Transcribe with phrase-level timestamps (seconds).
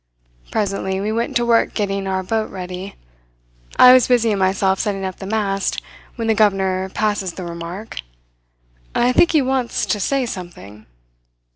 [0.49, 2.95] Presently we went to work getting our boat ready.
[3.77, 5.79] I was busying myself setting up the mast,
[6.15, 7.97] when the governor passes the remark:
[8.95, 10.87] "'I think he wants to say something.'